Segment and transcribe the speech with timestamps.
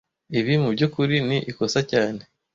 [0.39, 2.21] Ibi, mubyukuri, ni ikosa cyane